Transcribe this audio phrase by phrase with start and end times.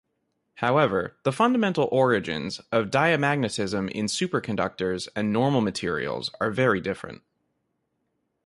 [0.55, 7.21] However, the fundamental origins of diamagnetism in superconductors and normal materials are very different.